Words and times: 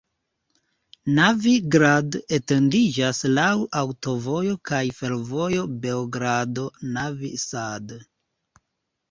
Novi 1.17 1.51
Grad 1.75 2.17
etendiĝas 2.37 3.19
laŭ 3.33 3.49
aŭtovojo 3.83 4.57
kaj 4.71 4.81
fervojo 5.01 5.67
Beogrado-Novi 5.85 7.33
Sad. 7.45 7.97